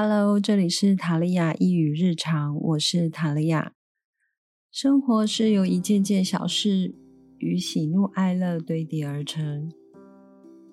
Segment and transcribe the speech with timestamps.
[0.00, 3.72] Hello，这里是塔利亚一语日常，我是塔利亚。
[4.70, 6.94] 生活是由一件件小事
[7.38, 9.72] 与喜怒哀乐堆叠而成。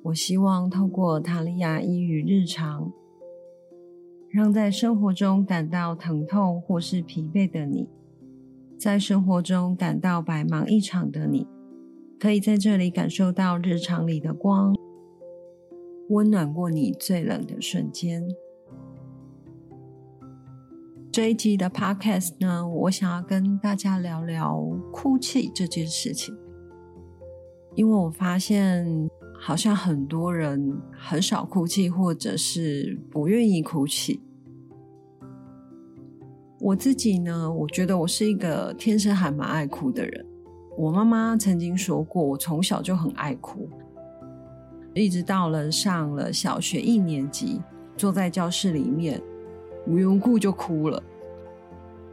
[0.04, 2.94] 我希望透过塔利亚一语日常，
[4.30, 7.90] 让在生活中感到疼痛或是疲惫的你，
[8.78, 11.48] 在生活中感到百忙一场的你，
[12.20, 14.76] 可以在这里感受到日常里的光，
[16.10, 18.24] 温暖过你最冷的瞬间。
[21.16, 24.62] 这一集的 Podcast 呢，我想要跟大家聊聊
[24.92, 26.36] 哭泣这件事情，
[27.74, 28.86] 因为我发现
[29.40, 34.21] 好像很多人很少哭泣，或者是不愿意哭泣。
[36.60, 40.26] 我自己呢，我觉得我是一个天生还蛮爱哭的人。
[40.77, 43.70] 我妈妈曾经说过，我从小就很爱哭，
[44.93, 47.62] 一直到了上了小学一年级，
[47.96, 49.24] 坐在教室里面。
[49.88, 51.02] 无缘故就哭了，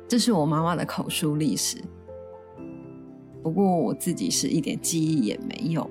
[0.06, 1.78] 这是我妈妈的口述历史。
[3.42, 5.88] 不过我自己是一点记忆也没有。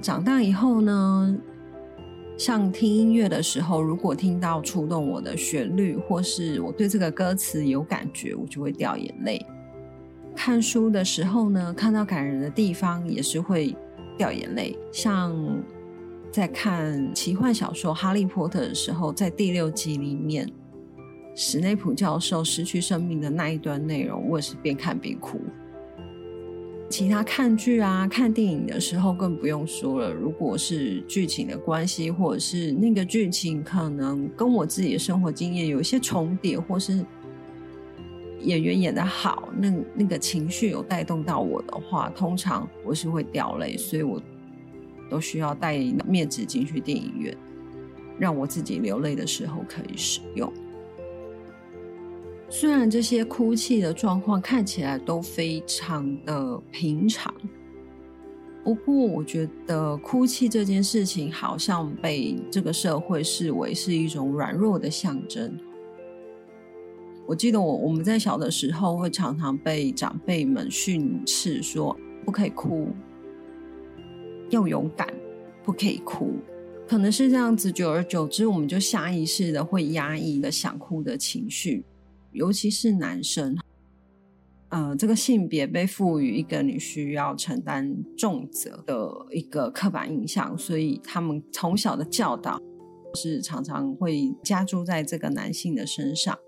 [0.00, 1.38] 长大以后呢，
[2.36, 9.44] 像听音乐的时候，如果听到触动我的旋律，或是我对这个歌词有感觉，我就会掉眼泪。
[10.34, 13.76] 看书的时候呢，看到感人的地方也是会
[14.16, 14.76] 掉眼泪。
[14.90, 15.36] 像
[16.32, 20.50] 在看奇幻小说《哈利波特》的时候，在第六集里面。
[21.34, 25.40] 史内普教授失去生命的那一段内容，我也是边看边哭。
[26.90, 30.12] 其他看剧啊、看电影的时候更不用说了。
[30.12, 37.02] 如果是剧情的关系，或者是那个剧情可能跟我自己的生活经验有一些重叠，或是
[38.40, 44.20] 演员演的好，那那个情绪有带动到我的话，通常我是会掉泪，所以我
[45.08, 47.34] 都需要带面纸进去电影院，
[48.18, 50.52] 让我自己流泪的时候可以使用。
[52.54, 57.34] 虽然这些哭泣的状况看起来都非常的平常，
[58.62, 65.58] 不过我觉得哭泣这件事情好像被这个社会视为是一种软弱的象征。
[67.26, 72.88] 我记得我我们在小的时候会常常被长辈们训斥说不可以哭，
[74.50, 75.08] 要勇敢，
[75.64, 76.34] 不可以哭。
[76.86, 81.82] 可能是这样子，久而久之，我们就下意识的会压抑的想哭的情绪。
[82.32, 83.56] 尤其是男生，
[84.70, 92.58] 呃，这个性别被赋予一个你需要承担重责的一个刻板印象，所以他们从小的教导
[93.14, 96.38] 是常常会加注在这个男性的身上。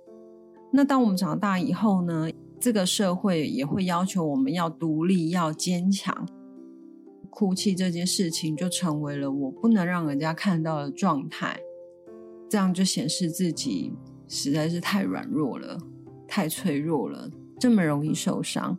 [0.73, 6.27] 那当我们长大以后呢，这个社会也会要求我们要独立、要坚强，
[7.29, 11.61] 哭泣这件事情就成为了我不能让人家看到的状态，
[12.49, 13.93] 这样就显示自己。
[14.29, 15.79] 实在是太软弱了，
[16.27, 18.77] 太脆弱了，这么容易受伤，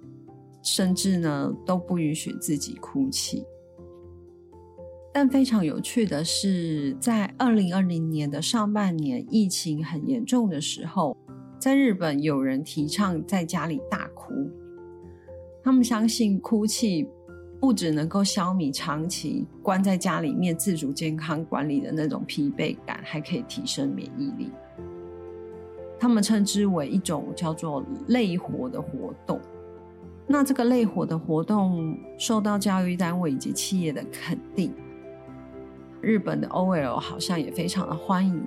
[0.64, 3.46] 甚至呢都不允许自己哭泣。
[5.14, 11.16] 但非常有趣的是，在二零二零年的上半年，疫情很严重的时候，
[11.58, 14.34] 在日本有人提倡在家里大哭，
[15.64, 17.08] 他们相信哭泣
[17.62, 24.52] 不只能够消弭长期关在家里面自主健康管理的那种疲惫感，还可以提升免疫力。
[26.00, 29.40] 他们称之为一种叫做“类活”的活动。
[30.28, 34.74] 那这个“类活”的活动受到教育单位以及企业的肯定，
[36.02, 38.44] 日本的 OL 好像也非常的欢迎。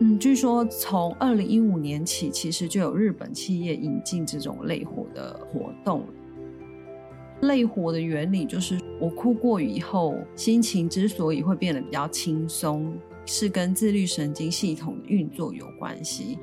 [0.00, 6.04] 嗯，据说从二零一五年起，其实就有日本企业引进这种“类活”的活动。
[7.42, 12.92] 类活的原理就是，我哭过以后，心情之所以会变得比较轻松。
[13.30, 16.38] 是跟自律神经系统运作有关系，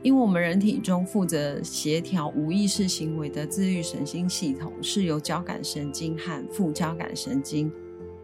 [0.00, 7.72] 因为我们人体中负责协调无意识行为的自律神经系统是由交感神经和副交感神经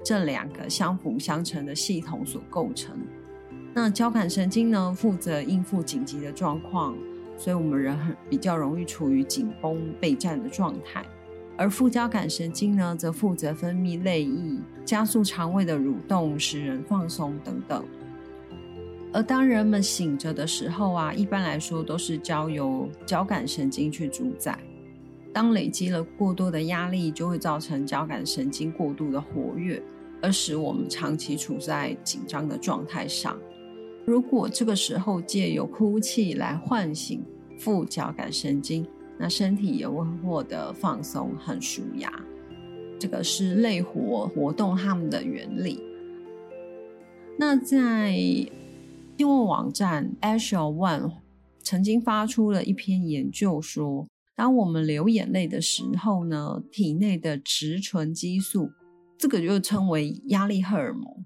[0.05, 2.97] 这两个相辅相成的系统所构成。
[3.75, 6.97] 那交感神经呢，负责应付紧急的状况，
[7.37, 11.05] 所以我们人很比较容易处于紧绷备战的状态。
[11.59, 17.85] 而副交感神经呢，则负责分泌泪液，加速肠胃的蠕动，使人放松等等。
[19.13, 24.57] 而当人们醒着的时候啊，一般来说都是交由交感神经去主宰。
[25.33, 29.83] 当累积了过多的压力，就会造成交感神经过度的活跃，
[30.23, 33.37] 而使我们长期处在紧张的状态上。
[34.07, 37.23] 如果这个时候借由哭泣来唤醒
[37.59, 38.87] 副交感神经，
[39.19, 42.13] 那身体也会获得放松，很舒压。
[43.01, 45.83] 这个是类活活动它们的原理。
[47.39, 48.17] 那在
[49.17, 51.13] 新闻网站 a s h e l One
[51.61, 58.71] 曾经发出了一篇研究说，当我们流眼泪的时候呢，体内的植醇激素，
[59.17, 61.25] 这个就称为压力荷尔蒙，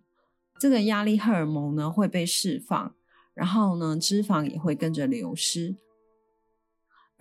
[0.59, 2.95] 这个压力荷尔蒙呢会被释放，
[3.35, 5.77] 然后呢脂肪也会跟着流失。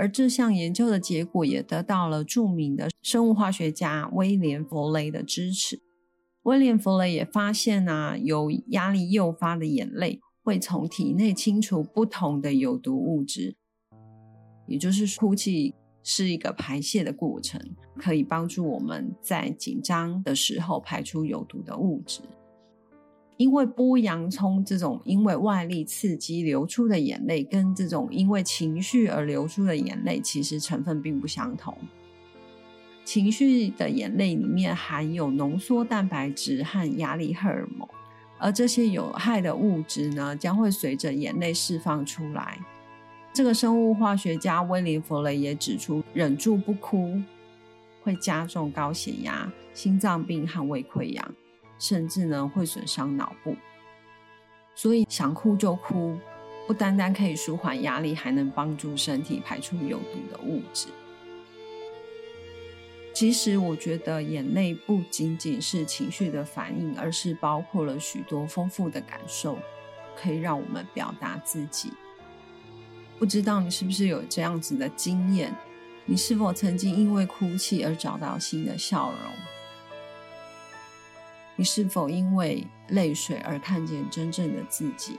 [0.02, 5.80] 而这项研究的结果也得到了著名的生物化学家威廉·弗雷的支持。
[6.42, 13.56] 威廉·弗雷也发现啊，由压力诱发的眼泪会从体内清除不同的有毒物质，
[14.66, 17.62] 也就是哭泣是一个排泄的过程，
[17.96, 22.22] 可以帮助我们在紧张的时候排出有毒的物质。
[23.42, 31.76] 因为剥洋葱这种因为外力刺激流出的眼泪，跟这种因为情绪而流出的眼泪，其实成分并不相同。
[33.04, 37.90] 情绪的眼泪里面含有浓缩蛋白质和压力荷尔蒙，
[38.38, 42.60] 而这些有害的物质呢，将会随着眼泪释放出来。
[43.34, 47.20] 这个生物化学家威廉·弗雷也指出，忍住不哭
[48.04, 51.34] 会加重高血压、心脏病和胃溃疡。
[51.82, 53.58] 甚至呢会损伤脑部，
[54.76, 56.16] 所以想哭就哭，
[56.68, 60.90] 不单单可以舒缓压力，还能帮助身体排出有毒的物质。
[63.16, 69.58] 其实我觉得眼泪不仅仅是情绪的反应，而是包括了许多丰富的感受，
[70.16, 71.92] 可以让我们表达自己。
[73.18, 75.52] 不知道你是不是有这样子的经验？
[76.06, 79.61] 你是否曾经因为哭泣而找到新的笑容？
[81.56, 85.18] 你是否因为泪水而看见真正的自己？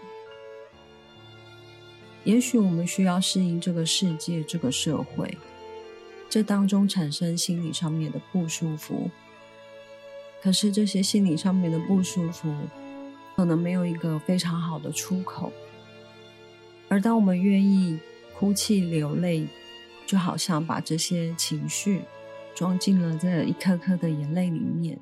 [2.25, 5.37] 也许我们需要适应这个世界、这个社会，
[6.29, 9.11] 这当中产生心理上面的不舒服。
[10.41, 12.53] 可是这些心理上面的不舒服，
[13.37, 15.53] 可能没有一个非常好的出口。
[16.89, 17.99] 而当我们愿意
[18.39, 19.47] 哭泣流泪，
[20.07, 22.03] 就好像把这些情绪
[22.55, 24.99] 装进了这一颗颗的眼泪里面。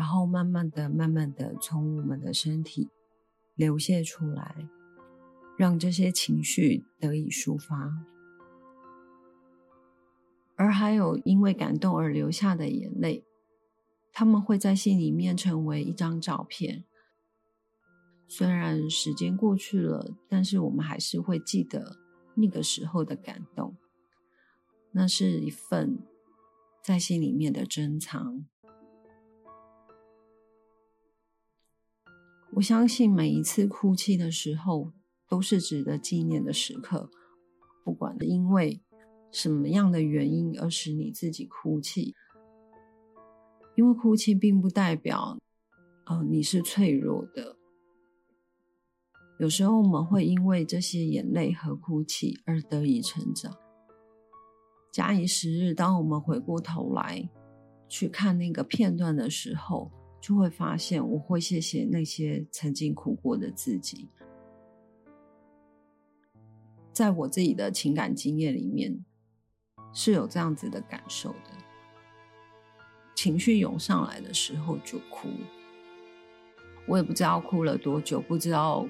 [0.00, 2.88] 然后慢慢的、慢慢的从我们的身体
[3.54, 4.66] 流泻出来，
[5.58, 7.92] 让这些情绪得以抒发。
[10.56, 13.26] 而还有因为感动而流下的眼泪，
[14.10, 16.84] 他们会在心里面成为一张照片。
[18.26, 21.98] 虽然时间过去了，但是我们还是会记得
[22.36, 23.76] 那个时候的感动。
[24.92, 25.98] 那是一份
[26.82, 28.46] 在心里面的珍藏。
[32.60, 34.92] 我相信每一次哭泣的时候
[35.26, 37.08] 都是值得纪念的时刻，
[37.82, 38.82] 不管因为
[39.32, 42.14] 什么样的原因而使你自己哭泣，
[43.76, 45.38] 因为哭泣并不代表，
[46.04, 47.56] 呃，你是脆弱的。
[49.38, 53.56] 有时候我们会因为这些眼泪和哭泣而得以成长。
[54.92, 57.26] 假以时日，当我们回过头来
[57.88, 59.90] 去看那个片段的时候，
[60.20, 64.08] 就会发现，我会谢谢那些曾经哭过的自己。
[66.92, 69.04] 在我自己的情感经验里面，
[69.92, 71.50] 是有这样子的感受的。
[73.14, 75.28] 情绪涌上来的时候就哭，
[76.86, 78.86] 我也不知道哭了多久，不知道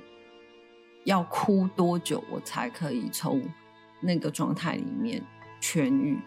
[1.05, 3.43] 要哭多久，我才可以从
[4.01, 5.23] 那个状态里面
[5.61, 6.19] 痊愈。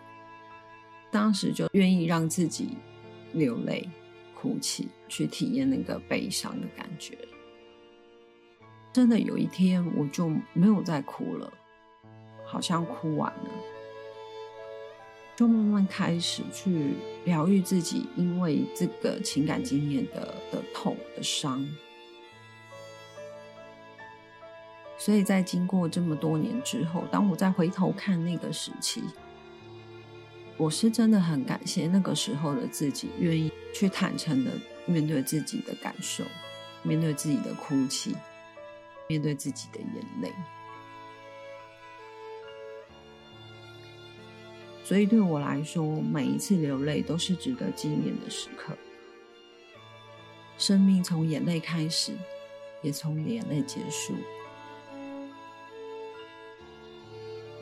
[1.11, 2.77] 当时就愿意让自己
[3.33, 3.89] 流泪。
[4.43, 7.17] 哭泣，去体验那个悲伤的感觉。
[8.91, 11.49] 真的有一天，我就没有再哭了，
[12.45, 13.49] 好像哭完了，
[15.37, 21.65] 就慢慢开始去疗愈自己，因为这个情感经验的的痛的伤。
[24.97, 29.01] 所以在经过这么多年之后，当我再回头看那个时期。
[30.57, 34.51] 我是真的很感谢那个时候的自己，愿意去坦诚的
[34.85, 36.23] 面对自己的感受，
[36.83, 38.15] 面对自己的哭泣，
[39.07, 40.31] 面对自己的眼泪。
[44.85, 48.77] 所以对我来说，每一次流泪都是值得纪念的时刻。
[50.57, 52.13] 生命从眼泪开始，
[52.81, 54.13] 也从眼泪结束，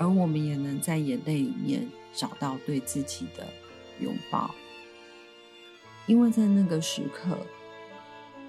[0.02, 1.88] 而我们也能在眼泪里面。
[2.14, 3.48] 找到对自己的
[4.02, 4.54] 拥抱，
[6.08, 7.38] 因为在那个时刻，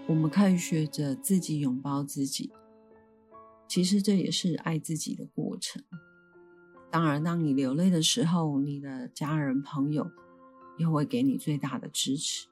[0.09, 2.51] 我们可以学着自己拥抱自己。
[3.69, 5.81] 其实这也是爱自己的过程。
[6.91, 10.11] 当然，当你流泪的时候，你的家人朋友
[10.77, 12.49] 也会给你最大的支持。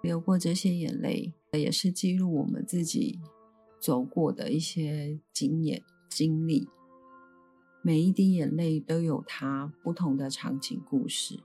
[0.00, 3.18] 流过这些眼泪，也是记录我们自己
[3.80, 6.68] 走过的一些经验经历。
[7.84, 11.42] 每一滴眼泪都有它不同的场景故事，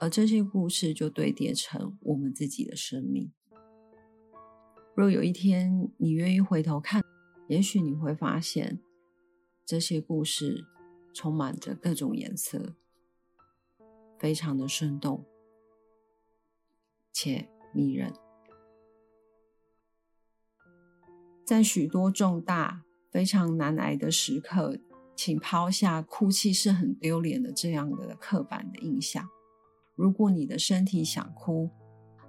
[0.00, 3.30] 而这些故事就堆叠成我们自己的生命。
[4.96, 7.00] 若有一天你愿意回头看，
[7.46, 8.80] 也许你会发现，
[9.64, 10.64] 这些故事
[11.14, 12.74] 充满着各种颜色，
[14.18, 15.24] 非常的生动
[17.12, 18.12] 且迷人。
[21.44, 22.85] 在许多重大。
[23.16, 24.76] 非常难挨的时刻，
[25.14, 29.26] 请抛下哭泣是很丢脸的这样的刻板的印象。
[29.94, 31.70] 如果你的身体想哭，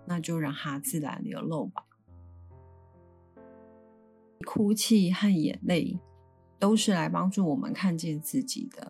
[0.05, 1.83] 那就让它自然流露吧。
[4.45, 5.99] 哭泣和眼泪
[6.57, 8.89] 都是来帮助我们看见自己的。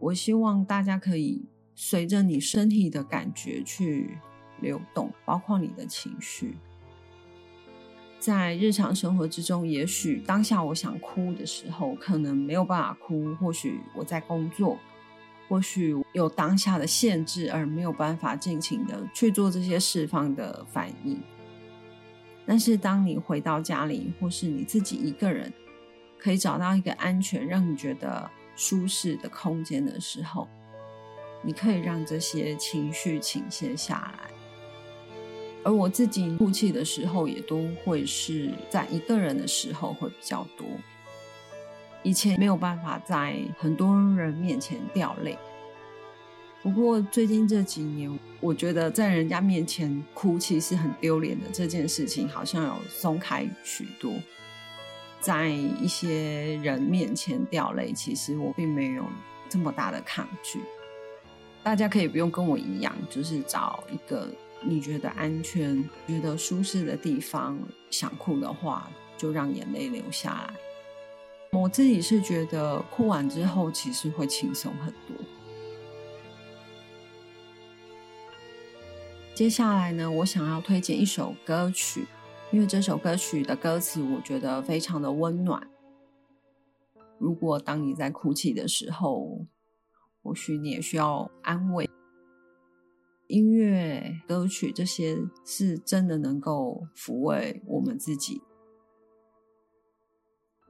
[0.00, 4.18] 我希望大家可以随着你身体的感觉去
[4.60, 6.58] 流动，包括你的情绪。
[8.26, 14.76] 在日常生活之中，也许当下我想哭的时候，可能没有办法哭；或许我在工作，
[15.48, 21.22] 或许有当下的限制，而没有办法尽情的去做这些释放的反应。
[22.44, 25.52] 但是，当你回到家里，或是你自己一个人，
[26.18, 30.48] 可以找到一个安全、让你觉得舒适的空间的时候，
[31.42, 34.35] 你可以让这些情绪倾泻下来。
[35.66, 40.64] 而我自己哭泣的时候，也都会是在一个人的时候会比较多。
[42.04, 45.36] 以前没有办法在很多人面前掉泪，
[46.62, 54.12] 不过最近这几年，我觉得在人家面前哭泣是很丢脸的这件事情，好像有松开许多。
[55.20, 59.02] 在一些人面前掉泪，其实我并没有
[59.48, 60.60] 这么大的抗拒。
[61.64, 64.28] 大家可以不用跟我一样，就是找一个。
[64.62, 67.58] 你觉得安全、觉得舒适的地方，
[67.90, 70.54] 想哭的话，就让眼泪流下来。
[71.52, 75.16] 我自己是觉得哭完之后，其实会轻松很多。
[79.34, 82.06] 接下来呢，我想要推荐一首歌曲，
[82.50, 85.68] 因为这首歌曲的歌词我觉得非常的温暖。
[87.18, 89.46] 如果当你在哭泣的时候，
[90.22, 91.88] 或许你也需要安慰。
[93.28, 98.40] 音乐、歌曲这些是真的能够抚慰我们自己。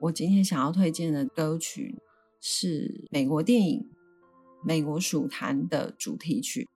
[0.00, 2.00] 我今天想要推荐的歌曲
[2.40, 3.80] 是美国电影
[4.66, 6.66] 《美国蜀坛》的主题曲。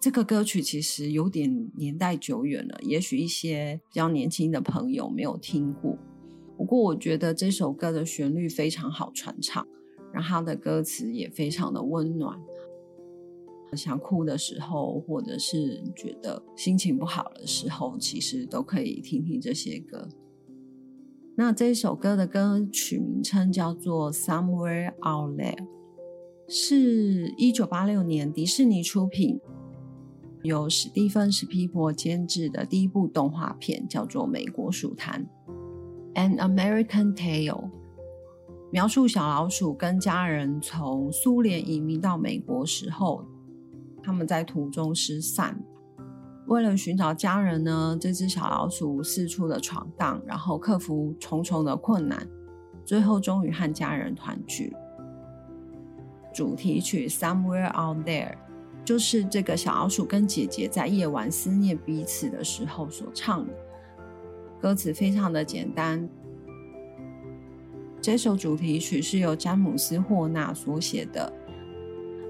[0.00, 5.98] 这个歌曲其实有点年代久远了，也许一些比较年轻的朋友没有听过。
[6.56, 9.66] 不过，我觉得这首歌的旋律非常好传唱，
[10.12, 12.40] 然后它的歌词也非常的温暖。
[13.76, 20.08] 想哭的时候，或者是觉得心情不好的时候，其实都可以听听这些歌。
[21.34, 25.56] 那这首歌的歌曲名称叫做《Somewhere Out There》，
[26.46, 29.40] 是一九八六年迪士尼出品，
[30.42, 35.26] 由史蒂芬·史皮伯监制的第一部动画片，叫做《美国鼠谈》
[36.14, 37.70] （An American Tale），
[38.70, 43.24] 描述小老鼠跟家人从苏联移民到美国时候。
[44.02, 45.62] 他们在途中失散，
[46.46, 52.26] 为了寻找家人呢，这只小老鼠四处的闯荡，然后克服重重的困难，
[52.84, 54.74] 最后终于和家人团聚。
[56.34, 58.32] 主题曲《Somewhere Out There》
[58.84, 63.52] 就是这个小老鼠跟姐姐在夜晚思念彼此的时候所唱的。
[64.60, 66.08] 歌词非常的简单。
[68.00, 71.32] 这首主题曲是由詹姆斯·霍纳所写的。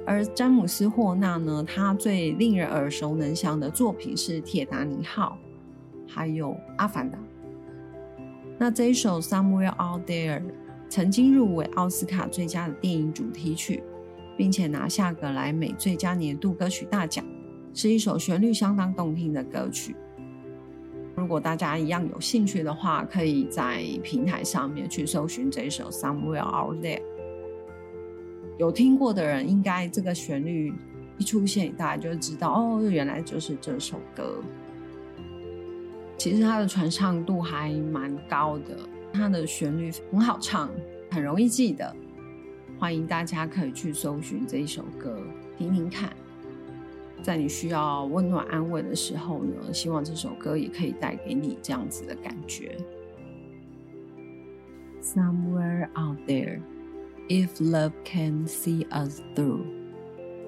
[0.04, 5.38] 而詹姆斯·霍纳呢，他最令人耳熟能详的作品是《铁达尼号》，
[6.12, 7.16] 还有《阿凡达》。
[8.58, 10.40] 那这一首《Somewhere Out There》
[10.88, 13.82] 曾经入围奥斯卡最佳的电影主题曲，
[14.36, 17.24] 并且拿下格莱美最佳年度歌曲大奖，
[17.72, 19.94] 是一首旋律相当动听的歌曲。
[21.14, 26.98] 如果大家一样有兴趣的话，可以在平台上面去搜寻这一首《Somewhere Out There》。
[28.58, 30.72] 有听过的人，应该这个旋律
[31.18, 34.42] 一出现，大家就知道哦，原来就是这首歌。
[36.16, 38.78] 其实它的传唱度还蛮高的，
[39.12, 40.70] 它的旋律很好唱，
[41.10, 41.94] 很容易记得。
[42.78, 45.18] 欢迎大家可以去搜寻这一首歌，
[45.56, 46.12] 听听看。
[47.22, 52.76] 在你需要温暖安慰的时候呢，希望这首歌也可以带给你这样子的感觉。
[55.00, 56.60] Somewhere out there.
[57.29, 59.65] If love can see us through,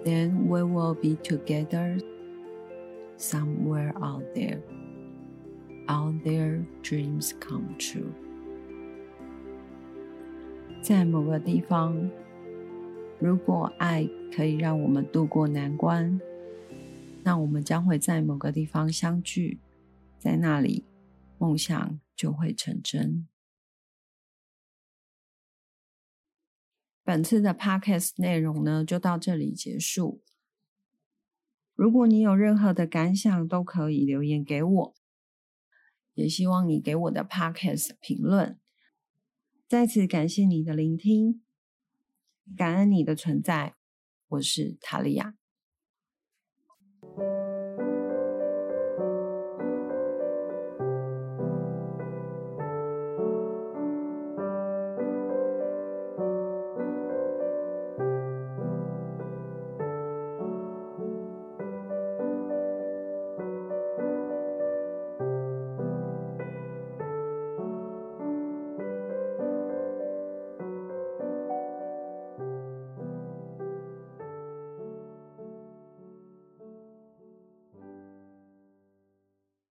[0.06, 2.00] then we will be together
[3.18, 4.62] somewhere out there.
[5.90, 8.14] all their dreams come true。
[10.82, 12.10] 在某个地方，
[13.20, 16.22] 如果爱可以让我们度过难关，
[17.24, 19.60] 那我们将会在某个地方相聚，
[20.20, 20.86] 在那里，
[21.38, 23.28] 梦想就会成真。
[27.05, 30.23] 本次的 podcast 内容呢，就到这里结束。
[31.75, 34.95] 如果你有任何的感想，都可以留言给我。
[36.15, 38.59] 也希望你给我的 podcast 评论。
[39.69, 41.43] 再次感谢你的聆听，
[42.57, 43.75] 感恩你的存在。
[44.29, 45.35] 我是塔利亚。